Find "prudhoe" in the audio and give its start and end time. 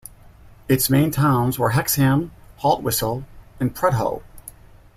3.75-4.23